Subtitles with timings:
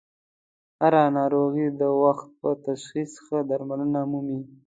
[0.81, 4.39] هر ه ناروغي د وخت په تشخیص ښه درملنه مومي.